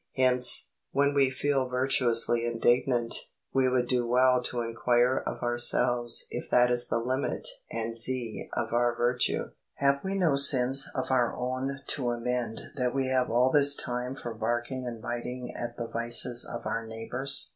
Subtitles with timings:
[0.15, 3.13] Hence, when we feel virtuously indignant,
[3.53, 8.49] we would do well to inquire of ourselves if that is the limit and Z
[8.53, 9.51] of our virtue.
[9.75, 14.15] Have we no sins of our own to amend that we have all this time
[14.15, 17.49] for barking and biting at the vices of our neighbours?